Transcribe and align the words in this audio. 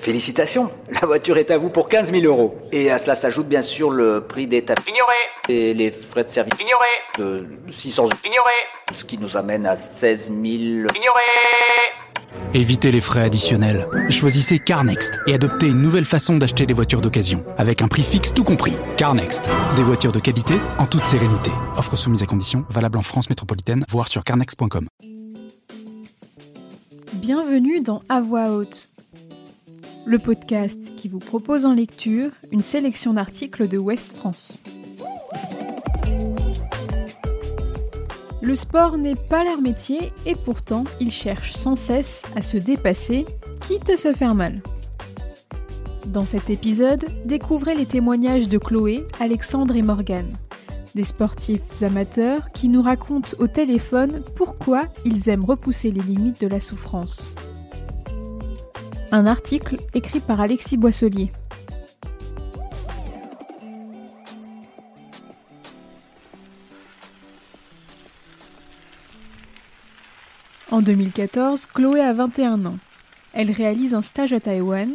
Félicitations, 0.00 0.70
la 0.98 1.06
voiture 1.06 1.36
est 1.36 1.50
à 1.50 1.58
vous 1.58 1.68
pour 1.68 1.90
15 1.90 2.10
000 2.10 2.24
euros. 2.24 2.56
Et 2.72 2.90
à 2.90 2.96
cela 2.96 3.14
s'ajoute 3.14 3.46
bien 3.46 3.60
sûr 3.60 3.90
le 3.90 4.22
prix 4.22 4.46
des 4.46 4.64
tapis. 4.64 4.90
Ignoré 4.90 5.14
Et 5.50 5.74
les 5.74 5.90
frais 5.90 6.24
de 6.24 6.30
service 6.30 6.54
Ignoré 6.58 6.86
de 7.18 7.46
600 7.70 8.04
euros. 8.04 8.12
Ignoré 8.24 8.52
Ce 8.92 9.04
qui 9.04 9.18
nous 9.18 9.36
amène 9.36 9.66
à 9.66 9.76
16 9.76 10.28
000... 10.28 10.36
Ignoré 10.42 11.20
Évitez 12.54 12.90
les 12.90 13.02
frais 13.02 13.24
additionnels. 13.24 13.86
Choisissez 14.08 14.58
CarNext 14.58 15.20
et 15.26 15.34
adoptez 15.34 15.66
une 15.66 15.82
nouvelle 15.82 16.06
façon 16.06 16.38
d'acheter 16.38 16.64
des 16.64 16.72
voitures 16.72 17.02
d'occasion, 17.02 17.44
avec 17.58 17.82
un 17.82 17.88
prix 17.88 18.02
fixe 18.02 18.32
tout 18.32 18.44
compris. 18.44 18.72
CarNext, 18.96 19.50
des 19.76 19.82
voitures 19.82 20.12
de 20.12 20.20
qualité 20.20 20.54
en 20.78 20.86
toute 20.86 21.04
sérénité. 21.04 21.50
Offre 21.76 21.96
soumise 21.96 22.22
à 22.22 22.26
conditions, 22.26 22.64
valable 22.70 22.96
en 22.96 23.02
France 23.02 23.28
métropolitaine, 23.28 23.84
voire 23.90 24.08
sur 24.08 24.24
carnext.com. 24.24 24.88
Bienvenue 27.12 27.82
dans 27.82 28.02
À 28.08 28.20
voix 28.20 28.50
haute, 28.50 28.88
le 30.06 30.18
podcast 30.18 30.92
qui 30.96 31.08
vous 31.08 31.18
propose 31.18 31.66
en 31.66 31.74
lecture 31.74 32.30
une 32.50 32.62
sélection 32.62 33.14
d'articles 33.14 33.68
de 33.68 33.78
Ouest 33.78 34.14
France. 34.14 34.62
Le 38.42 38.56
sport 38.56 38.96
n'est 38.96 39.16
pas 39.16 39.44
leur 39.44 39.60
métier 39.60 40.12
et 40.26 40.34
pourtant 40.34 40.84
ils 40.98 41.12
cherchent 41.12 41.52
sans 41.52 41.76
cesse 41.76 42.22
à 42.34 42.42
se 42.42 42.56
dépasser, 42.56 43.26
quitte 43.60 43.90
à 43.90 43.96
se 43.96 44.12
faire 44.12 44.34
mal. 44.34 44.62
Dans 46.06 46.24
cet 46.24 46.50
épisode, 46.50 47.06
découvrez 47.24 47.74
les 47.74 47.86
témoignages 47.86 48.48
de 48.48 48.58
Chloé, 48.58 49.06
Alexandre 49.20 49.76
et 49.76 49.82
Morgane, 49.82 50.32
des 50.94 51.04
sportifs 51.04 51.82
amateurs 51.82 52.50
qui 52.52 52.68
nous 52.68 52.82
racontent 52.82 53.36
au 53.38 53.46
téléphone 53.46 54.22
pourquoi 54.34 54.86
ils 55.04 55.28
aiment 55.28 55.44
repousser 55.44 55.90
les 55.90 56.02
limites 56.02 56.40
de 56.40 56.48
la 56.48 56.58
souffrance. 56.58 57.30
Un 59.12 59.26
article 59.26 59.78
écrit 59.92 60.20
par 60.20 60.40
Alexis 60.40 60.76
Boisselier. 60.76 61.32
En 70.70 70.80
2014, 70.80 71.66
Chloé 71.66 72.00
a 72.00 72.12
21 72.12 72.64
ans. 72.66 72.78
Elle 73.32 73.50
réalise 73.50 73.94
un 73.94 74.02
stage 74.02 74.32
à 74.32 74.38
Taïwan. 74.38 74.92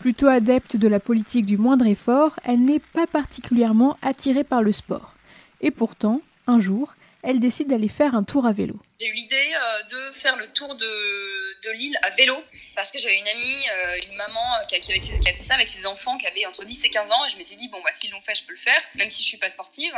Plutôt 0.00 0.26
adepte 0.26 0.76
de 0.76 0.88
la 0.88 0.98
politique 0.98 1.46
du 1.46 1.56
moindre 1.56 1.86
effort, 1.86 2.32
elle 2.42 2.64
n'est 2.64 2.80
pas 2.80 3.06
particulièrement 3.06 3.96
attirée 4.02 4.42
par 4.42 4.62
le 4.62 4.72
sport. 4.72 5.14
Et 5.60 5.70
pourtant, 5.70 6.22
un 6.48 6.58
jour, 6.58 6.94
elle 7.24 7.40
décide 7.40 7.68
d'aller 7.68 7.88
faire 7.88 8.14
un 8.14 8.22
tour 8.22 8.46
à 8.46 8.52
vélo. 8.52 8.78
J'ai 9.00 9.08
eu 9.08 9.12
l'idée 9.12 9.52
euh, 9.54 9.82
de 9.84 10.14
faire 10.14 10.36
le 10.36 10.46
tour 10.52 10.74
de, 10.74 11.60
de 11.62 11.70
l'île 11.72 11.96
à 12.02 12.10
vélo 12.10 12.36
parce 12.76 12.92
que 12.92 12.98
j'avais 12.98 13.18
une 13.18 13.28
amie, 13.28 13.68
euh, 13.70 14.10
une 14.10 14.16
maman 14.16 14.40
euh, 14.60 14.64
qui, 14.66 14.92
avait, 14.92 15.00
fait 15.00 15.42
ça 15.42 15.54
avec 15.54 15.68
ses 15.68 15.86
enfants 15.86 16.18
qui 16.18 16.26
avaient 16.26 16.46
entre 16.46 16.64
10 16.64 16.84
et 16.84 16.90
15 16.90 17.10
ans 17.10 17.24
et 17.26 17.30
je 17.30 17.36
m'étais 17.36 17.56
dit 17.56 17.68
bon 17.68 17.80
bah 17.82 17.90
s'ils 17.94 18.10
l'ont 18.10 18.20
fait 18.20 18.34
je 18.34 18.44
peux 18.44 18.52
le 18.52 18.58
faire 18.58 18.80
même 18.94 19.10
si 19.10 19.22
je 19.22 19.28
suis 19.28 19.38
pas 19.38 19.48
sportive 19.48 19.94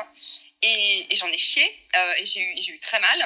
et, 0.63 1.07
et 1.11 1.17
j'en 1.17 1.27
ai 1.27 1.39
chié 1.39 1.63
et 2.19 2.27
j'ai 2.27 2.41
eu, 2.41 2.75
eu 2.75 2.79
très 2.79 3.01
mal. 3.01 3.25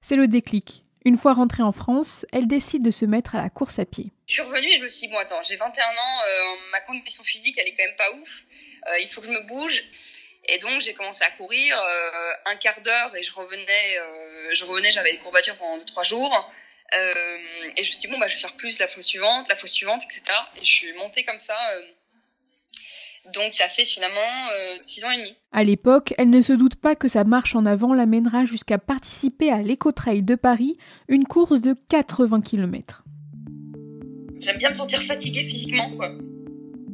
C'est 0.00 0.16
le 0.16 0.28
déclic. 0.28 0.84
Une 1.04 1.16
fois 1.16 1.32
rentrée 1.32 1.62
en 1.62 1.72
France, 1.72 2.26
elle 2.30 2.46
décide 2.46 2.82
de 2.82 2.90
se 2.90 3.06
mettre 3.06 3.34
à 3.34 3.42
la 3.42 3.48
course 3.48 3.78
à 3.78 3.86
pied. 3.86 4.12
Je 4.26 4.34
suis 4.34 4.42
revenue 4.42 4.68
et 4.68 4.78
je 4.78 4.82
me 4.82 4.88
suis 4.88 5.06
dit, 5.06 5.12
bon 5.12 5.18
attends, 5.18 5.42
j'ai 5.42 5.56
21 5.56 5.82
ans, 5.82 6.22
ma 6.72 6.80
condition 6.82 7.24
physique 7.24 7.58
elle 7.58 7.68
est 7.68 7.74
quand 7.74 7.84
même 7.84 7.96
pas 7.96 8.12
ouf, 8.12 8.28
il 9.00 9.08
faut 9.10 9.20
que 9.20 9.26
je 9.26 9.32
me 9.32 9.46
bouge. 9.46 9.82
Et 10.52 10.58
donc 10.58 10.80
j'ai 10.80 10.94
commencé 10.94 11.22
à 11.22 11.30
courir 11.30 11.78
euh, 11.78 12.32
un 12.46 12.56
quart 12.56 12.80
d'heure 12.80 13.14
et 13.16 13.22
je 13.22 13.32
revenais, 13.32 13.98
euh, 13.98 14.50
je 14.52 14.64
revenais, 14.64 14.90
j'avais 14.90 15.12
des 15.12 15.18
courbatures 15.18 15.56
pendant 15.56 15.78
deux 15.78 15.84
trois 15.84 16.02
jours. 16.02 16.50
Euh, 16.92 17.14
et 17.76 17.84
je 17.84 17.90
me 17.90 17.96
suis 17.96 17.98
dit 17.98 18.08
bon 18.08 18.18
bah 18.18 18.26
je 18.26 18.34
vais 18.34 18.40
faire 18.40 18.56
plus 18.56 18.80
la 18.80 18.88
fois 18.88 19.00
suivante, 19.00 19.48
la 19.48 19.54
fois 19.54 19.68
suivante, 19.68 20.02
etc. 20.04 20.22
Et 20.56 20.64
je 20.64 20.70
suis 20.70 20.92
montée 20.94 21.24
comme 21.24 21.38
ça. 21.38 21.56
donc 23.32 23.54
ça 23.54 23.68
fait 23.68 23.86
finalement 23.86 24.50
six 24.82 25.04
ans 25.04 25.10
et 25.12 25.18
demi. 25.18 25.36
À 25.52 25.62
l'époque, 25.62 26.14
elle 26.18 26.30
ne 26.30 26.42
se 26.42 26.52
doute 26.52 26.74
pas 26.74 26.96
que 26.96 27.06
sa 27.06 27.22
marche 27.22 27.54
en 27.54 27.64
avant 27.64 27.94
l'amènera 27.94 28.44
jusqu'à 28.44 28.78
participer 28.78 29.52
à 29.52 29.58
l'Eco-Trail 29.58 30.22
de 30.22 30.34
Paris, 30.34 30.76
une 31.06 31.26
course 31.26 31.60
de 31.60 31.76
80 31.90 32.40
km. 32.40 33.04
J'aime 34.40 34.58
bien 34.58 34.70
me 34.70 34.74
sentir 34.74 35.00
fatiguée 35.04 35.44
physiquement, 35.44 35.96
quoi 35.96 36.10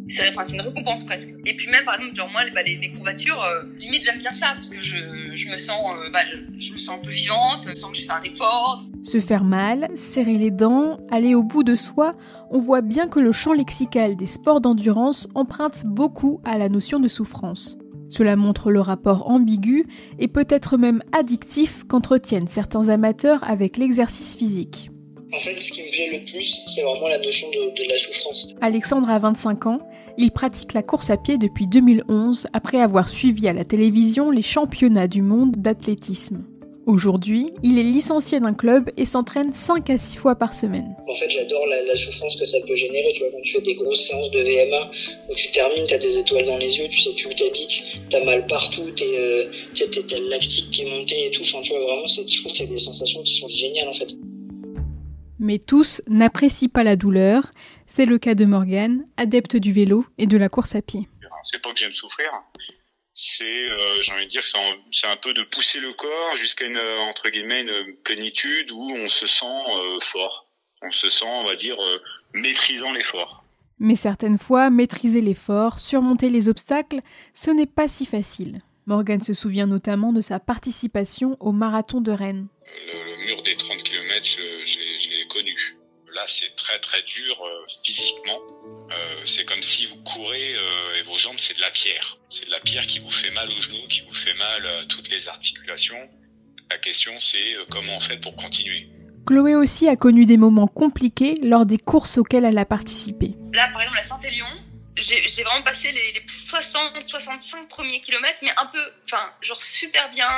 c'est 0.09 0.53
une 0.53 0.61
récompense 0.61 1.05
presque. 1.05 1.29
Et 1.45 1.55
puis 1.55 1.71
même 1.71 1.85
par 1.85 1.95
exemple 1.95 2.15
genre 2.15 2.31
moi 2.31 2.43
bah, 2.55 2.63
les, 2.63 2.77
les 2.77 2.93
courbatures, 2.93 3.43
euh, 3.43 3.63
limite 3.79 4.05
j'aime 4.05 4.19
bien 4.19 4.33
ça 4.33 4.53
parce 4.55 4.71
que 4.71 4.81
je, 4.83 5.51
me 5.51 5.57
sens 5.57 5.79
euh, 5.99 6.11
bah, 6.13 6.21
je, 6.59 6.73
me 6.73 6.79
sens 6.79 6.99
un 6.99 7.05
peu 7.05 7.11
vivante, 7.11 7.67
je 7.69 7.75
sens 7.75 7.91
que 7.93 7.99
je 7.99 8.05
fais 8.05 8.13
un 8.13 8.23
effort. 8.23 8.85
Se 9.03 9.21
faire 9.21 9.45
mal, 9.45 9.89
serrer 9.95 10.39
les 10.39 10.51
dents, 10.51 10.99
aller 11.11 11.35
au 11.35 11.43
bout 11.43 11.63
de 11.63 11.75
soi, 11.75 12.17
on 12.51 12.59
voit 12.59 12.81
bien 12.81 13.09
que 13.09 13.21
le 13.21 13.33
champ 13.33 13.53
lexical 13.53 14.17
des 14.17 14.27
sports 14.27 14.61
d'endurance 14.61 15.29
emprunte 15.35 15.85
beaucoup 15.85 16.41
à 16.45 16.59
la 16.59 16.69
notion 16.69 16.99
de 16.99 17.09
souffrance. 17.09 17.79
Cela 18.09 18.37
montre 18.37 18.71
le 18.71 18.81
rapport 18.81 19.29
ambigu 19.29 19.85
et 20.19 20.29
peut-être 20.29 20.77
même 20.77 21.03
addictif 21.13 21.85
qu'entretiennent 21.89 22.47
certains 22.47 22.89
amateurs 22.89 23.43
avec 23.49 23.77
l'exercice 23.77 24.37
physique. 24.37 24.91
En 25.37 25.39
fait, 25.39 25.61
ce 25.61 25.71
qui 25.71 25.83
me 25.83 25.91
plaît 25.91 26.19
le 26.19 26.25
plus, 26.25 26.63
c'est 26.67 26.81
vraiment 26.81 27.09
la 27.09 27.19
notion 27.19 27.51
de, 27.51 27.57
de, 27.57 27.89
la 27.91 27.99
souffrance. 27.99 28.55
Alexandre 28.63 29.11
a 29.11 29.19
25 29.19 29.67
ans. 29.67 29.81
Il 30.17 30.31
pratique 30.31 30.73
la 30.73 30.83
course 30.83 31.11
à 31.11 31.19
pied 31.19 31.37
depuis 31.37 31.67
2011 31.67 32.47
après 32.55 32.81
avoir 32.81 33.07
suivi 33.07 33.47
à 33.47 33.53
la 33.53 33.67
télévision 33.67 34.31
les 34.31 34.41
championnats 34.41 35.09
du 35.09 35.21
monde 35.21 35.57
d'athlétisme. 35.57 36.43
Aujourd'hui, 36.87 37.51
il 37.63 37.79
est 37.79 37.83
licencié 37.83 38.41
d'un 38.41 38.55
club 38.55 38.91
et 38.97 39.05
s'entraîne 39.05 39.53
5 39.53 39.91
à 39.91 39.99
6 39.99 40.17
fois 40.17 40.37
par 40.37 40.55
semaine. 40.55 40.97
En 41.07 41.13
fait, 41.13 41.29
j'adore 41.29 41.67
la, 41.67 41.83
la, 41.83 41.97
souffrance 41.97 42.37
que 42.37 42.47
ça 42.47 42.57
peut 42.67 42.75
générer. 42.75 43.13
Tu 43.13 43.25
vois, 43.25 43.33
quand 43.33 43.43
tu 43.43 43.53
fais 43.53 43.61
des 43.61 43.75
grosses 43.75 44.07
séances 44.07 44.31
de 44.31 44.41
VMA 44.41 44.91
où 45.29 45.35
tu 45.35 45.51
termines, 45.51 45.85
t'as 45.87 45.99
des 45.99 46.17
étoiles 46.17 46.47
dans 46.47 46.57
les 46.57 46.79
yeux, 46.79 46.89
tu 46.89 47.01
sais 47.01 47.13
plus 47.13 47.27
où 47.27 47.35
t'habites, 47.35 47.83
t'as 48.09 48.25
mal 48.25 48.47
partout, 48.47 48.91
t'es, 48.93 49.19
euh, 49.19 49.51
t'as 49.75 50.19
le 50.19 50.31
lactique 50.31 50.71
qui 50.71 50.83
est 50.83 50.91
monté 50.91 51.27
et 51.27 51.31
tout. 51.31 51.43
Enfin, 51.43 51.61
tu 51.61 51.73
vois, 51.73 51.83
vraiment, 51.83 52.07
je 52.07 52.41
trouve 52.41 52.53
que 52.53 52.57
t'as 52.57 52.65
des 52.65 52.79
sensations 52.79 53.23
qui 53.23 53.35
sont 53.35 53.49
géniales 53.49 53.89
en 53.89 53.93
fait. 53.93 54.17
Mais 55.39 55.59
tous 55.59 56.03
n'apprécient 56.09 56.69
pas 56.69 56.85
la 56.85 56.97
douleur. 56.97 57.51
C'est 57.87 58.07
le 58.07 58.19
cas 58.19 58.35
de 58.35 58.45
Morgane, 58.45 59.07
adepte 59.17 59.57
du 59.57 59.73
vélo 59.73 60.05
et 60.19 60.27
de 60.27 60.37
la 60.37 60.49
course 60.49 60.75
à 60.75 60.83
pied. 60.83 61.09
C'est 61.43 61.63
pas 61.63 61.73
que 61.73 61.79
j'aime 61.79 61.93
souffrir, 61.93 62.31
c'est, 63.19 63.45
euh, 63.45 64.03
j'ai 64.03 64.13
envie 64.13 64.25
de 64.25 64.29
dire, 64.29 64.43
c'est 64.91 65.07
un 65.07 65.17
peu 65.17 65.33
de 65.33 65.43
pousser 65.43 65.81
le 65.81 65.95
corps 65.95 66.37
jusqu'à 66.37 66.67
une 66.67 66.79
entre 67.09 67.31
guillemets 67.31 67.63
une 67.63 67.97
plénitude 68.05 68.71
où 68.73 68.91
on 68.91 69.09
se 69.09 69.27
sent 69.27 69.47
euh, 69.47 69.99
fort, 70.01 70.47
on 70.83 70.93
se 70.93 71.09
sent, 71.09 71.25
on 71.27 71.45
va 71.45 71.57
dire, 71.57 71.81
euh, 71.81 71.99
maîtrisant 72.35 72.93
l'effort. 72.93 73.43
Mais 73.79 73.95
certaines 73.95 74.39
fois, 74.39 74.69
maîtriser 74.69 75.23
l'effort, 75.23 75.79
surmonter 75.79 76.29
les 76.29 76.51
obstacles, 76.51 77.01
ce 77.33 77.51
n'est 77.51 77.67
pas 77.67 77.89
si 77.89 78.05
facile. 78.05 78.61
Morgane 78.85 79.23
se 79.23 79.33
souvient 79.33 79.67
notamment 79.67 80.13
de 80.13 80.21
sa 80.21 80.39
participation 80.39 81.39
au 81.41 81.53
marathon 81.53 82.03
de 82.03 82.13
Rennes. 82.13 82.49
Le, 82.93 82.99
le 82.99 83.27
mur 83.27 83.43
des 83.43 83.57
30 83.57 83.83
km, 83.83 83.96
je 84.27 85.11
l'ai 85.11 85.27
connu. 85.29 85.77
Là, 86.15 86.23
c'est 86.27 86.55
très 86.57 86.79
très 86.79 87.03
dur 87.03 87.37
euh, 87.45 87.65
physiquement. 87.85 88.39
Euh, 88.91 89.23
c'est 89.27 89.45
comme 89.45 89.61
si 89.61 89.87
vous 89.87 89.97
courez 89.97 90.55
euh, 90.55 90.99
et 90.99 91.03
vos 91.03 91.19
jambes, 91.19 91.39
c'est 91.39 91.55
de 91.55 91.61
la 91.61 91.71
pierre. 91.71 92.17
C'est 92.31 92.47
de 92.47 92.51
la 92.51 92.61
pierre 92.61 92.87
qui 92.87 93.01
vous 93.01 93.11
fait 93.11 93.31
mal 93.31 93.51
aux 93.51 93.61
genoux, 93.61 93.87
qui 93.89 94.03
vous 94.03 94.15
fait 94.15 94.35
mal 94.35 94.67
à 94.67 94.87
toutes 94.87 95.11
les 95.11 95.29
articulations. 95.29 95.99
La 96.71 96.79
question, 96.79 97.13
c'est 97.19 97.55
comment 97.71 97.97
on 97.97 98.01
fait 98.01 98.17
pour 98.17 98.35
continuer? 98.35 98.89
Chloé 99.27 99.57
aussi 99.57 99.89
a 99.89 99.97
connu 99.97 100.25
des 100.25 100.37
moments 100.37 100.69
compliqués 100.69 101.37
lors 101.43 101.67
des 101.67 101.79
courses 101.79 102.17
auxquelles 102.17 102.45
elle 102.45 102.59
a 102.59 102.65
participé. 102.65 103.35
Là, 103.53 103.69
par 103.73 103.83
exemple, 103.83 103.99
la 103.99 104.05
Saint-Élion, 104.05 104.47
j'ai 104.99 105.43
vraiment 105.43 105.63
passé 105.63 105.93
les, 105.93 106.13
les 106.13 106.23
60 106.27 107.07
65 107.07 107.69
premiers 107.69 108.01
kilomètres 108.01 108.41
mais 108.43 108.53
un 108.57 108.67
peu 108.67 108.81
enfin 109.05 109.31
genre 109.43 109.61
super 109.61 110.11
bien 110.11 110.29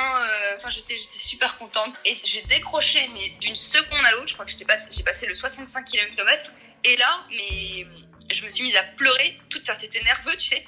enfin 0.58 0.68
euh, 0.68 0.70
j'étais 0.70 0.96
j'étais 0.98 1.18
super 1.18 1.56
contente. 1.58 1.94
Et 2.04 2.14
j'ai 2.24 2.42
décroché 2.42 3.08
mais 3.14 3.30
d'une 3.40 3.56
seconde 3.56 4.04
à 4.04 4.12
l'autre 4.12 4.28
je 4.28 4.34
crois 4.34 4.46
que 4.46 4.52
j'ai 4.52 4.64
passé 5.04 5.26
le 5.26 5.34
65 5.34 5.84
km 5.84 6.52
et 6.84 6.96
là 6.96 7.24
mais 7.30 7.86
je 8.30 8.44
me 8.44 8.48
suis 8.48 8.62
mise 8.64 8.76
à 8.76 8.82
pleurer 8.96 9.38
toute 9.48 9.62
enfin 9.62 9.78
c'était 9.78 10.02
nerveux 10.02 10.36
tu 10.36 10.48
sais. 10.48 10.64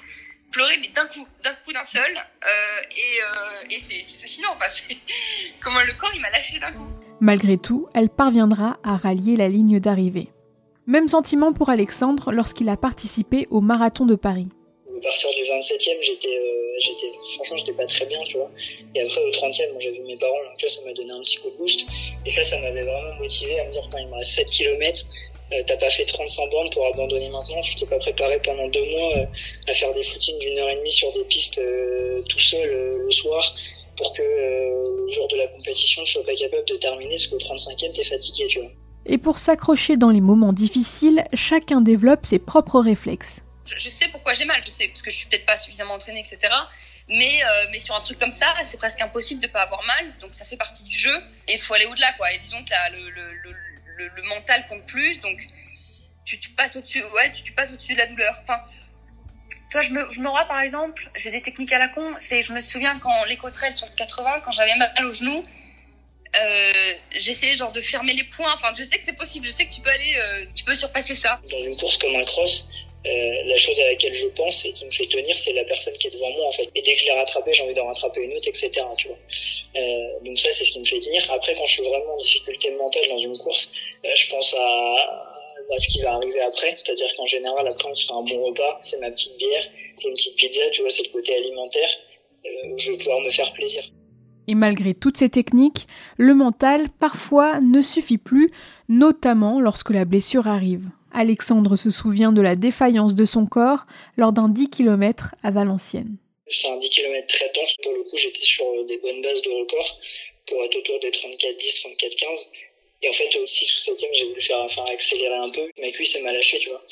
Pleurer 0.51 0.77
mais 0.79 0.89
d'un 0.89 1.07
coup 1.07 1.27
d'un 1.43 1.53
coup 1.65 1.73
d'un 1.73 1.85
seul. 1.85 2.11
Euh, 2.11 2.81
et, 2.91 3.75
euh, 3.75 3.77
c'est 3.79 4.03
fascinant 4.19 4.49
enfin, 4.55 4.65
comment 5.61 5.83
le 5.83 5.93
corps 5.93 6.11
il 6.13 6.21
m'a 6.21 6.29
lâché 6.29 6.59
d'un 6.59 6.71
coup. 6.71 6.87
Malgré 7.19 7.57
tout 7.57 7.89
elle 7.93 8.09
parviendra 8.09 8.79
à 8.83 8.95
rallier 8.95 9.35
la 9.35 9.49
ligne 9.49 9.79
d'arrivée 9.79 10.29
même 10.91 11.07
sentiment 11.07 11.53
pour 11.53 11.69
Alexandre 11.69 12.31
lorsqu'il 12.31 12.67
a 12.69 12.77
participé 12.77 13.47
au 13.49 13.61
marathon 13.61 14.05
de 14.05 14.15
Paris. 14.15 14.47
À 14.89 15.01
partir 15.01 15.29
du 15.35 15.41
27e, 15.41 15.97
j'étais, 16.01 16.27
euh, 16.27 16.73
j'étais, 16.79 17.07
franchement, 17.35 17.57
j'étais 17.57 17.73
pas 17.73 17.87
très 17.87 18.05
bien, 18.05 18.19
tu 18.27 18.37
vois. 18.37 18.51
Et 18.93 19.01
après, 19.01 19.21
au 19.21 19.31
30e, 19.31 19.79
j'ai 19.79 19.91
vu 19.91 20.01
mes 20.01 20.17
parents, 20.17 20.43
donc 20.49 20.61
là, 20.61 20.69
ça 20.69 20.81
m'a 20.85 20.93
donné 20.93 21.11
un 21.11 21.21
petit 21.21 21.37
coup 21.37 21.49
de 21.49 21.57
boost. 21.57 21.87
Et 22.25 22.29
ça, 22.29 22.43
ça 22.43 22.59
m'avait 22.59 22.81
vraiment 22.81 23.15
motivé 23.19 23.59
à 23.59 23.65
me 23.65 23.71
dire, 23.71 23.87
quand 23.89 23.97
il 23.97 24.07
me 24.07 24.13
reste 24.13 24.31
7 24.35 24.49
km, 24.49 25.07
euh, 25.53 25.63
t'as 25.65 25.77
pas 25.77 25.89
fait 25.89 26.05
35 26.05 26.49
bandes 26.49 26.73
pour 26.73 26.85
abandonner 26.87 27.29
maintenant, 27.29 27.61
tu 27.61 27.75
t'es 27.75 27.85
pas 27.85 27.97
préparé 27.97 28.39
pendant 28.41 28.67
deux 28.67 28.85
mois 28.91 29.17
euh, 29.17 29.25
à 29.67 29.73
faire 29.73 29.93
des 29.93 30.03
footings 30.03 30.39
d'une 30.39 30.57
heure 30.59 30.69
et 30.69 30.75
demie 30.75 30.91
sur 30.91 31.11
des 31.11 31.23
pistes 31.25 31.57
euh, 31.57 32.21
tout 32.29 32.39
seul 32.39 32.69
euh, 32.69 32.97
le 32.99 33.11
soir 33.11 33.53
pour 33.97 34.13
que 34.13 34.21
le 34.21 35.11
jour 35.11 35.27
de 35.27 35.35
la 35.35 35.47
compétition, 35.47 36.03
tu 36.03 36.13
sois 36.13 36.23
pas 36.23 36.35
capable 36.35 36.65
de 36.65 36.75
terminer 36.75 37.15
parce 37.15 37.27
qu'au 37.27 37.37
35e, 37.37 37.91
t'es 37.91 38.03
fatigué, 38.03 38.47
tu 38.47 38.59
vois. 38.59 38.69
Et 39.05 39.17
pour 39.17 39.39
s'accrocher 39.39 39.97
dans 39.97 40.09
les 40.09 40.21
moments 40.21 40.53
difficiles, 40.53 41.23
chacun 41.33 41.81
développe 41.81 42.25
ses 42.25 42.39
propres 42.39 42.79
réflexes. 42.79 43.41
Je, 43.65 43.89
sais 43.89 44.07
pourquoi 44.09 44.33
j'ai 44.33 44.45
mal, 44.45 44.61
je 44.63 44.69
sais, 44.69 44.87
parce 44.87 45.01
que 45.01 45.11
je 45.11 45.15
suis 45.15 45.27
peut-être 45.27 45.45
pas 45.45 45.57
suffisamment 45.57 45.95
entraînée, 45.95 46.19
etc. 46.19 46.53
Mais, 47.07 47.43
euh, 47.43 47.65
mais 47.71 47.79
sur 47.79 47.95
un 47.95 48.01
truc 48.01 48.19
comme 48.19 48.33
ça, 48.33 48.53
c'est 48.65 48.77
presque 48.77 49.01
impossible 49.01 49.41
de 49.41 49.47
pas 49.47 49.63
avoir 49.63 49.83
mal, 49.83 50.13
donc 50.19 50.33
ça 50.33 50.45
fait 50.45 50.57
partie 50.57 50.83
du 50.83 50.97
jeu, 50.97 51.15
et 51.47 51.53
il 51.53 51.59
faut 51.59 51.73
aller 51.73 51.85
au-delà, 51.85 52.13
quoi. 52.13 52.31
Et 52.33 52.39
disons 52.39 52.63
que 52.63 52.71
le, 52.91 54.23
mental 54.23 54.65
compte 54.67 54.85
plus, 54.87 55.19
donc 55.19 55.39
tu, 56.25 56.37
passes 56.51 56.75
au-dessus, 56.75 57.03
ouais, 57.03 57.31
tu, 57.31 57.53
au-dessus 57.53 57.93
de 57.93 57.99
la 57.99 58.07
douleur. 58.07 58.33
Enfin, 58.43 58.61
toi, 59.69 59.81
je 59.81 59.91
me, 59.91 60.09
je 60.11 60.21
vois, 60.21 60.45
par 60.45 60.61
exemple, 60.61 61.09
j'ai 61.15 61.31
des 61.31 61.41
techniques 61.41 61.73
à 61.73 61.79
la 61.79 61.87
con, 61.87 62.13
c'est, 62.19 62.41
je 62.41 62.53
me 62.53 62.61
souviens 62.61 62.97
quand 62.99 63.25
les 63.25 63.37
côterelles 63.37 63.75
sur 63.75 63.87
le 63.87 63.95
80, 63.95 64.41
quand 64.41 64.51
j'avais 64.51 64.75
mal 64.75 65.05
au 65.05 65.11
genou, 65.11 65.43
euh, 66.35 66.70
j'essayais 67.21 67.55
genre 67.55 67.71
de 67.71 67.81
fermer 67.81 68.13
les 68.13 68.23
points. 68.25 68.53
Enfin, 68.53 68.73
je 68.77 68.83
sais 68.83 68.97
que 68.97 69.05
c'est 69.05 69.17
possible. 69.17 69.45
Je 69.45 69.51
sais 69.51 69.65
que 69.65 69.73
tu 69.73 69.81
peux 69.81 69.89
aller, 69.89 70.15
euh, 70.15 70.45
tu 70.55 70.63
peux 70.63 70.75
surpasser 70.75 71.15
ça. 71.15 71.39
Dans 71.49 71.59
une 71.59 71.77
course 71.77 71.97
comme 71.97 72.15
un 72.15 72.25
cross, 72.25 72.67
euh, 73.03 73.43
la 73.45 73.57
chose 73.57 73.79
à 73.79 73.85
laquelle 73.85 74.13
je 74.13 74.27
pense 74.27 74.63
et 74.63 74.73
qui 74.73 74.85
me 74.85 74.91
fait 74.91 75.07
tenir, 75.07 75.37
c'est 75.37 75.53
la 75.53 75.63
personne 75.63 75.93
qui 75.97 76.07
est 76.07 76.11
devant 76.11 76.29
moi 76.31 76.47
en 76.47 76.51
fait. 76.51 76.69
Et 76.75 76.81
dès 76.83 76.93
que 76.93 77.01
je 77.01 77.05
l'ai 77.05 77.13
rattrapé, 77.13 77.51
j'ai 77.51 77.63
envie 77.63 77.73
d'en 77.73 77.87
rattraper 77.87 78.21
une 78.21 78.33
autre, 78.33 78.47
etc. 78.47 78.69
Tu 78.97 79.07
vois. 79.07 79.17
Euh, 79.75 80.19
donc 80.23 80.37
ça, 80.37 80.51
c'est 80.51 80.63
ce 80.63 80.71
qui 80.71 80.79
me 80.79 80.85
fait 80.85 80.99
tenir. 80.99 81.31
Après, 81.31 81.55
quand 81.55 81.65
je 81.65 81.73
suis 81.73 81.83
vraiment 81.83 82.13
en 82.13 82.17
difficulté 82.17 82.69
mentale 82.71 83.07
dans 83.09 83.17
une 83.17 83.37
course, 83.39 83.71
euh, 84.05 84.09
je 84.15 84.29
pense 84.29 84.53
à, 84.53 85.77
ce 85.79 85.87
qui 85.87 86.01
va 86.01 86.13
arriver 86.13 86.41
après. 86.41 86.75
C'est-à-dire 86.77 87.11
qu'en 87.15 87.25
général, 87.25 87.67
après, 87.67 87.89
on 87.89 87.95
se 87.95 88.05
fait 88.05 88.13
un 88.13 88.21
bon 88.21 88.45
repas, 88.45 88.81
c'est 88.83 88.99
ma 88.99 89.09
petite 89.09 89.35
bière, 89.37 89.67
c'est 89.95 90.07
une 90.07 90.15
petite 90.15 90.35
pizza, 90.35 90.69
tu 90.69 90.81
vois, 90.81 90.91
c'est 90.91 91.03
le 91.03 91.09
côté 91.09 91.33
alimentaire 91.35 91.89
où 92.65 92.77
je 92.77 92.91
vais 92.91 92.97
pouvoir 92.97 93.19
me 93.21 93.29
faire 93.29 93.51
plaisir. 93.53 93.83
Et 94.47 94.55
malgré 94.55 94.93
toutes 94.93 95.17
ces 95.17 95.29
techniques, 95.29 95.87
le 96.17 96.33
mental 96.33 96.89
parfois 96.99 97.59
ne 97.59 97.81
suffit 97.81 98.17
plus, 98.17 98.49
notamment 98.89 99.59
lorsque 99.59 99.91
la 99.91 100.05
blessure 100.05 100.47
arrive. 100.47 100.87
Alexandre 101.13 101.75
se 101.75 101.89
souvient 101.89 102.31
de 102.31 102.41
la 102.41 102.55
défaillance 102.55 103.15
de 103.15 103.25
son 103.25 103.45
corps 103.45 103.83
lors 104.17 104.31
d'un 104.31 104.49
10 104.49 104.69
km 104.69 105.35
à 105.43 105.51
Valenciennes. 105.51 106.17
C'est 106.47 106.67
un 106.67 106.77
10 106.77 106.89
km 106.89 107.27
très 107.27 107.51
dense. 107.55 107.75
Pour 107.83 107.93
le 107.93 108.03
coup, 108.03 108.17
j'étais 108.17 108.43
sur 108.43 108.65
des 108.85 108.97
bonnes 108.97 109.21
bases 109.21 109.41
de 109.41 109.49
record 109.49 109.99
pour 110.47 110.63
être 110.63 110.75
autour 110.75 110.99
des 110.99 111.11
34-10, 111.11 111.83
34-15. 111.97 112.47
Et 113.03 113.09
en 113.09 113.13
fait, 113.13 113.35
au 113.35 113.47
6 113.47 113.73
ou 113.73 113.79
7 113.79 114.05
j'ai 114.13 114.25
voulu 114.27 114.41
faire, 114.41 114.59
enfin, 114.59 114.83
accélérer 114.91 115.35
un 115.35 115.49
peu. 115.49 115.67
Ma 115.79 115.89
cuisse, 115.91 116.15
elle 116.15 116.23
m'a 116.23 116.33
lâché, 116.33 116.59
tu 116.59 116.69
vois. 116.69 116.83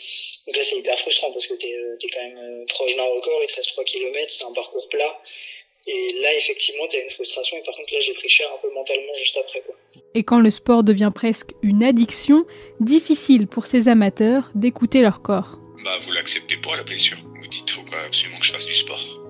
Donc 0.48 0.56
là, 0.56 0.64
c'est 0.64 0.78
hyper 0.78 0.98
frustrant 1.00 1.32
parce 1.32 1.46
que 1.46 1.54
t'es, 1.54 1.74
euh, 1.74 1.98
es 2.02 2.10
quand 2.10 2.22
même 2.22 2.38
euh, 2.38 2.66
proche 2.68 2.96
d'un 2.96 3.04
record, 3.04 3.40
il 3.44 3.52
te 3.52 3.56
reste 3.56 3.72
3 3.74 3.84
km, 3.84 4.34
c'est 4.34 4.46
un 4.46 4.54
parcours 4.54 4.88
plat. 4.90 5.22
Et 5.92 6.14
là, 6.22 6.36
effectivement, 6.38 6.88
tu 6.88 6.98
as 6.98 7.02
une 7.02 7.10
frustration. 7.10 7.58
Et 7.58 7.64
par 7.64 7.76
contre, 7.76 7.92
là, 7.92 8.00
j'ai 8.00 8.14
pris 8.14 8.30
cher 8.30 8.48
un 8.54 8.62
peu 8.62 8.72
mentalement 8.74 9.14
juste 9.18 9.38
après. 9.38 9.62
Quoi. 9.62 9.76
Et 10.14 10.24
quand 10.24 10.40
le 10.40 10.52
sport 10.52 10.84
devient 10.84 11.10
presque 11.14 11.52
une 11.64 11.84
addiction, 11.84 12.46
difficile 12.80 13.48
pour 13.48 13.66
ces 13.66 13.88
amateurs 13.88 14.52
d'écouter 14.54 15.02
leur 15.02 15.24
corps. 15.24 15.58
Bah, 15.84 15.98
vous 16.06 16.12
l'acceptez 16.12 16.58
pas, 16.58 16.76
la 16.76 16.84
blessure. 16.84 17.18
Vous 17.42 17.48
dites, 17.48 17.70
faut 17.72 17.84
pas 17.84 18.04
absolument 18.06 18.40
que 18.40 18.46
je 18.46 18.52
fasse 18.52 18.66
du 18.68 18.76
sport. 18.76 19.02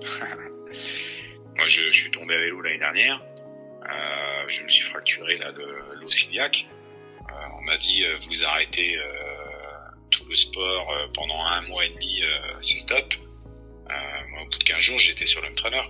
Moi, 1.56 1.66
je, 1.66 1.80
je, 1.90 2.00
suis 2.00 2.10
tombé 2.10 2.34
à 2.34 2.38
vélo 2.38 2.60
l'année 2.60 2.78
dernière. 2.78 3.22
Euh, 3.82 4.44
je 4.48 4.62
me 4.62 4.68
suis 4.68 4.84
fracturé 4.84 5.36
là 5.36 5.52
de 5.52 5.66
l'ociliaque. 6.00 6.66
Euh, 7.20 7.32
on 7.58 7.62
m'a 7.62 7.76
dit, 7.78 8.04
euh, 8.04 8.18
vous 8.28 8.44
arrêtez 8.44 8.96
euh, 8.96 9.04
tout 10.10 10.24
le 10.28 10.34
sport 10.34 10.90
euh, 10.90 11.06
pendant 11.14 11.40
un 11.40 11.62
mois 11.68 11.84
et 11.86 11.90
demi, 11.90 12.22
c'est 12.60 12.78
stop. 12.78 13.14
Moi, 14.50 14.56
au 14.56 14.58
bout 14.58 14.58
de 14.58 14.64
15 14.64 14.80
jours, 14.80 14.98
j'étais 14.98 15.26
sur 15.26 15.40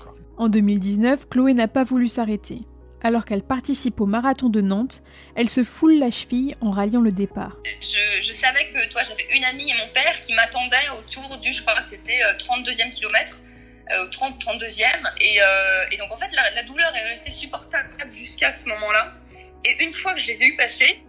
quoi. 0.01 0.15
En 0.37 0.49
2019, 0.49 1.29
Chloé 1.29 1.55
n'a 1.55 1.69
pas 1.69 1.85
voulu 1.85 2.09
s'arrêter. 2.09 2.61
Alors 3.03 3.25
qu'elle 3.25 3.43
participe 3.43 4.01
au 4.01 4.07
marathon 4.07 4.51
de 4.51 4.61
Nantes, 4.61 5.01
elle 5.35 5.49
se 5.49 5.65
foule 5.65 5.99
la 5.99 6.11
cheville 6.11 6.55
en 6.61 6.71
ralliant 6.71 7.01
le 7.01 7.13
départ. 7.13 7.57
Je, 7.81 8.33
savais 8.33 8.71
que 8.73 8.91
toi, 8.91 9.03
j'avais 9.03 9.27
une 9.35 9.45
amie 9.45 9.71
et 9.71 9.75
mon 9.75 9.89
père 9.95 10.21
qui 10.23 10.35
m'attendaient 10.35 10.91
autour 10.99 11.39
du, 11.39 11.53
je 11.53 11.63
crois 11.63 11.81
que 11.81 11.87
c'était 11.87 12.21
32e 12.39 12.89
euh, 12.89 12.91
kilomètre, 12.91 13.39
euh, 13.91 14.11
30, 14.11 14.45
32e. 14.45 14.85
Et, 15.21 15.41
euh, 15.41 15.85
et, 15.93 15.97
donc 15.97 16.13
en 16.13 16.19
fait, 16.19 16.31
la, 16.33 16.63
douleur 16.65 16.95
est 16.95 17.09
restée 17.09 17.31
supportable 17.31 17.89
jusqu'à 18.13 18.53
ce 18.53 18.67
moment-là. 18.67 19.15
Et 19.65 19.83
une 19.83 19.95
fois 19.95 20.15
que 20.15 20.21
je 20.21 20.27
les 20.27 20.43
ai 20.43 20.47
eu 20.47 20.57
passer, 20.57 21.03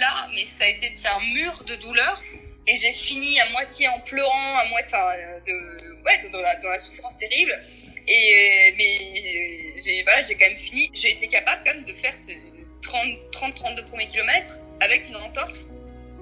là, 0.00 0.28
mais 0.34 0.46
ça 0.46 0.64
a 0.64 0.68
été 0.68 0.90
un 1.06 1.34
mur 1.34 1.62
de 1.64 1.76
douleur. 1.76 2.20
Et 2.66 2.74
j'ai 2.74 2.92
fini 2.92 3.40
à 3.40 3.48
moitié 3.50 3.88
en 3.88 4.00
pleurant, 4.00 4.58
à 4.58 4.68
moitié, 4.68 4.88
enfin, 4.88 5.12
de, 5.46 5.89
ouais, 6.04 6.30
dans 6.30 6.40
la, 6.40 6.56
dans 6.60 6.68
la 6.68 6.78
souffrance 6.78 7.16
terrible. 7.16 7.58
Et, 8.06 8.74
mais 8.76 9.74
j'ai 9.76 10.02
voilà, 10.02 10.22
quand 10.22 10.38
même 10.38 10.58
fini. 10.58 10.90
J'ai 10.94 11.12
été 11.12 11.28
capable 11.28 11.62
quand 11.64 11.74
même 11.74 11.84
de 11.84 11.92
faire 11.92 12.16
ces 12.16 12.38
30-32 12.82 13.86
premiers 13.88 14.08
kilomètres 14.08 14.56
avec 14.80 15.08
une 15.08 15.16
entorse. 15.16 15.68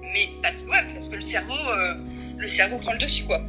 Mais 0.01 0.29
parce, 0.41 0.63
ouais, 0.63 0.93
parce 0.93 1.09
que 1.09 1.15
le 1.15 1.21
cerveau, 1.21 1.53
euh, 1.53 1.95
le 2.37 2.47
cerveau 2.47 2.77
prend 2.79 2.93
le 2.93 2.99
dessus, 2.99 3.25
quoi. 3.25 3.41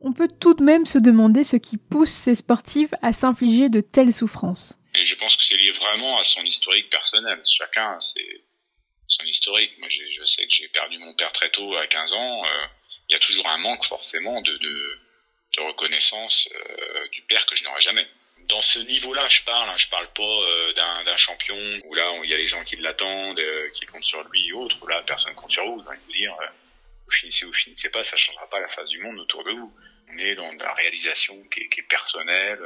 On 0.00 0.12
peut 0.12 0.28
tout 0.40 0.54
de 0.54 0.64
même 0.64 0.84
se 0.84 0.98
demander 0.98 1.44
ce 1.44 1.56
qui 1.56 1.76
pousse 1.76 2.10
ces 2.10 2.34
sportifs 2.34 2.92
à 3.02 3.12
s'infliger 3.12 3.68
de 3.68 3.80
telles 3.80 4.12
souffrances. 4.12 4.78
Et 4.94 5.04
je 5.04 5.14
pense 5.14 5.36
que 5.36 5.42
c'est 5.44 5.56
lié 5.56 5.70
vraiment 5.70 6.18
à 6.18 6.24
son 6.24 6.42
historique 6.42 6.90
personnel. 6.90 7.40
Chacun, 7.44 7.98
c'est 8.00 8.44
son 9.06 9.22
historique. 9.24 9.78
Moi, 9.78 9.88
je 9.88 10.24
sais 10.24 10.42
que 10.42 10.54
j'ai 10.54 10.68
perdu 10.68 10.98
mon 10.98 11.14
père 11.14 11.32
très 11.32 11.50
tôt, 11.50 11.76
à 11.76 11.86
15 11.86 12.14
ans. 12.14 12.44
Euh, 12.44 12.48
il 13.12 13.16
y 13.16 13.16
a 13.16 13.20
toujours 13.20 13.46
un 13.46 13.58
manque, 13.58 13.84
forcément, 13.84 14.40
de, 14.40 14.98
reconnaissance 15.58 16.48
euh, 16.54 17.08
du 17.08 17.20
père 17.22 17.44
que 17.44 17.54
je 17.54 17.64
n'aurai 17.64 17.80
jamais. 17.82 18.06
Dans 18.48 18.62
ce 18.62 18.78
niveau-là, 18.78 19.28
je 19.28 19.42
parle. 19.42 19.68
Hein, 19.68 19.76
je 19.76 19.86
parle 19.88 20.10
pas 20.14 20.22
euh, 20.22 20.72
d'un 20.72 21.16
champion 21.16 21.56
où 21.84 21.94
là, 21.94 22.10
il 22.24 22.30
y 22.30 22.34
a 22.34 22.38
les 22.38 22.46
gens 22.46 22.64
qui 22.64 22.76
l'attendent, 22.76 23.38
euh, 23.38 23.68
qui 23.70 23.84
comptent 23.84 24.02
sur 24.02 24.26
lui 24.30 24.48
et 24.48 24.52
autres. 24.54 24.76
Où 24.82 24.86
là, 24.86 25.02
personne 25.06 25.34
compte 25.34 25.52
sur 25.52 25.64
vous. 25.66 25.78
Envie 25.78 25.98
de 26.08 26.12
dire, 26.12 26.34
vous 27.04 27.12
finissez 27.12 27.44
ou 27.44 27.48
vous 27.48 27.54
finissez 27.54 27.90
pas, 27.90 28.02
ça 28.02 28.16
changera 28.16 28.48
pas 28.48 28.60
la 28.60 28.68
face 28.68 28.88
du 28.88 28.98
monde 29.00 29.18
autour 29.20 29.44
de 29.44 29.52
vous. 29.52 29.72
On 30.08 30.18
est 30.18 30.34
dans 30.34 30.50
la 30.50 30.72
réalisation 30.72 31.36
qui 31.50 31.60
est, 31.60 31.88
personnelle, 31.88 32.60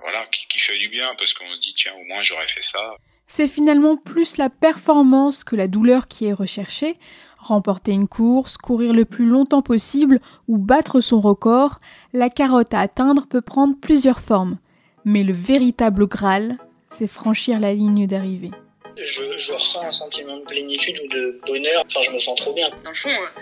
voilà, 0.00 0.26
qui 0.26 0.58
fait 0.58 0.78
du 0.78 0.88
bien 0.88 1.14
parce 1.16 1.34
qu'on 1.34 1.54
se 1.54 1.60
dit 1.60 1.74
tiens, 1.74 1.94
au 1.94 2.04
moins 2.04 2.22
j'aurais 2.22 2.48
fait 2.48 2.62
ça. 2.62 2.96
C'est 3.26 3.46
finalement 3.46 3.98
plus 3.98 4.38
la 4.38 4.48
performance 4.48 5.44
que 5.44 5.54
la 5.54 5.68
douleur 5.68 6.08
qui 6.08 6.24
est 6.26 6.32
recherchée. 6.32 6.94
Remporter 7.38 7.92
une 7.92 8.08
course, 8.08 8.56
courir 8.56 8.92
le 8.92 9.04
plus 9.04 9.26
longtemps 9.26 9.62
possible 9.62 10.18
ou 10.48 10.58
battre 10.58 11.00
son 11.00 11.20
record, 11.20 11.78
la 12.12 12.30
carotte 12.30 12.74
à 12.74 12.80
atteindre 12.80 13.26
peut 13.26 13.40
prendre 13.40 13.76
plusieurs 13.80 14.20
formes. 14.20 14.58
Mais 15.04 15.22
le 15.22 15.32
véritable 15.32 16.06
Graal, 16.06 16.56
c'est 16.90 17.06
franchir 17.06 17.60
la 17.60 17.72
ligne 17.72 18.06
d'arrivée. 18.06 18.50
Je, 18.96 19.52
ressens 19.52 19.84
un 19.84 19.92
sentiment 19.92 20.36
de 20.38 20.42
plénitude 20.42 20.98
ou 21.04 21.08
de 21.08 21.40
bonheur, 21.46 21.84
enfin 21.86 22.00
je 22.02 22.10
me 22.10 22.18
sens 22.18 22.36
trop 22.36 22.52
bien. 22.52 22.68
Dans 22.82 22.90
le 22.90 22.96
fond, 22.96 23.08
euh, 23.08 23.40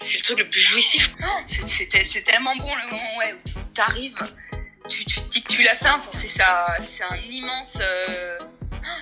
c'est 0.00 0.18
le 0.18 0.22
truc 0.24 0.40
le 0.40 0.50
plus 0.50 0.62
jouissif. 0.62 1.08
C'est 1.46 2.24
tellement 2.24 2.56
bon 2.56 2.66
le 2.66 2.90
moment 2.90 3.36
où 3.54 3.58
tu 3.72 3.80
arrives, 3.80 4.18
tu, 4.88 5.04
te 5.04 5.20
dis 5.30 5.42
que 5.42 5.52
tu 5.52 5.62
l'as 5.62 5.76
fait, 5.76 5.88
c'est 6.12 6.42
un 6.42 7.16
immense... 7.30 7.78
Euh, 7.80 8.38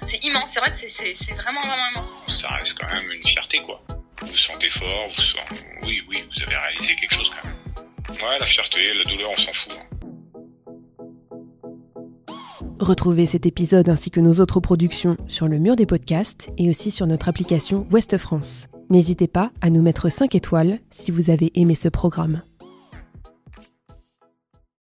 c'est 0.07 0.23
immense, 0.25 0.51
c'est 0.51 0.61
vrai 0.61 0.71
que 0.71 0.77
c'est 0.77 1.33
vraiment 1.33 1.61
vraiment 1.61 1.91
immense. 1.95 2.41
Ça 2.41 2.49
reste 2.49 2.77
quand 2.79 2.93
même 2.93 3.11
une 3.13 3.25
fierté 3.25 3.59
quoi 3.61 3.81
vous 4.31 4.37
sentez 4.37 4.71
fort, 4.71 5.09
vous 5.09 5.23
sentez... 5.23 5.65
oui, 5.85 6.03
oui, 6.09 6.17
vous 6.23 6.43
avez 6.43 6.57
réalisé 6.57 6.95
quelque 7.01 7.15
chose 7.15 7.31
quand 7.31 7.49
même. 7.49 7.57
Ouais, 8.23 8.39
la 8.39 8.47
fierté, 8.47 8.79
la 8.95 9.05
douleur, 9.05 9.31
on 9.31 9.41
s'en 9.41 9.53
fout. 9.53 9.77
Hein. 9.79 9.97
Retrouvez 12.79 13.27
cet 13.27 13.47
épisode 13.47 13.89
ainsi 13.89 14.11
que 14.11 14.21
nos 14.21 14.35
autres 14.35 14.61
productions 14.61 15.17
sur 15.29 15.49
le 15.49 15.59
mur 15.59 15.77
des 15.77 15.87
podcasts 15.87 16.51
et 16.59 16.69
aussi 16.69 16.91
sur 16.91 17.07
notre 17.07 17.29
application 17.29 17.87
Ouest 17.91 18.19
France. 18.19 18.69
N'hésitez 18.91 19.29
pas 19.29 19.51
à 19.63 19.71
nous 19.71 19.83
mettre 19.83 20.11
5 20.11 20.35
étoiles 20.35 20.79
si 20.91 21.11
vous 21.11 21.31
avez 21.31 21.51
aimé 21.55 21.75
ce 21.75 21.89
programme. 21.89 22.43